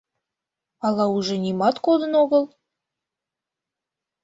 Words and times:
Ала 0.85 1.05
уже 1.15 1.35
нимат 1.43 1.75
кодын 1.85 2.13
огыл? 2.23 2.43